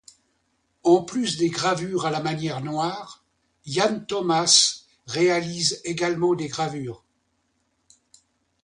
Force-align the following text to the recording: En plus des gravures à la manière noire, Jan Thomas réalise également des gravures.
En 0.81 1.03
plus 1.03 1.37
des 1.37 1.49
gravures 1.51 2.07
à 2.07 2.09
la 2.09 2.23
manière 2.23 2.61
noire, 2.61 3.23
Jan 3.67 3.99
Thomas 3.99 4.81
réalise 5.05 5.79
également 5.83 6.33
des 6.33 6.47
gravures. 6.47 7.03